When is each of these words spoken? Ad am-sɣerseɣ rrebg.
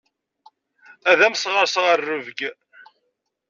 Ad 1.11 1.19
am-sɣerseɣ 1.25 1.85
rrebg. 1.99 2.39